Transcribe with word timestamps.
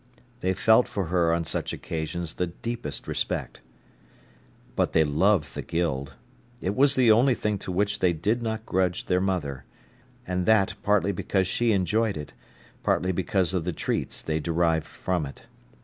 They 0.39 0.55
felt 0.55 0.87
for 0.87 1.05
her 1.13 1.31
on 1.31 1.45
such 1.45 1.73
occasions 1.73 2.33
the 2.33 2.47
deepest 2.47 3.07
respect. 3.07 3.61
But 4.75 4.93
they 4.93 5.03
loved 5.03 5.53
the 5.53 5.61
Guild. 5.61 6.15
It 6.59 6.75
was 6.75 6.95
the 6.95 7.11
only 7.11 7.35
thing 7.35 7.59
to 7.59 7.71
which 7.71 7.99
they 7.99 8.11
did 8.11 8.41
not 8.41 8.65
grudge 8.65 9.05
their 9.05 9.21
mother—and 9.21 10.47
that 10.47 10.73
partly 10.81 11.11
because 11.11 11.45
she 11.47 11.71
enjoyed 11.71 12.17
it, 12.17 12.33
partly 12.81 13.11
because 13.11 13.53
of 13.53 13.63
the 13.63 13.73
treats 13.73 14.23
they 14.23 14.39
derived 14.39 14.87
from 14.87 15.23
it. 15.23 15.43